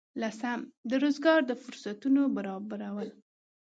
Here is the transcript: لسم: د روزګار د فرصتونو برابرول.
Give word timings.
لسم: 0.21 0.59
د 0.89 0.91
روزګار 1.03 1.39
د 1.45 1.51
فرصتونو 1.63 2.21
برابرول. 2.37 3.09